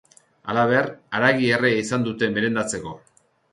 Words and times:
Halaber, 0.53 0.89
haragi 1.19 1.53
errea 1.59 1.83
izan 1.83 2.09
dute 2.09 2.33
merendatzeko. 2.39 2.99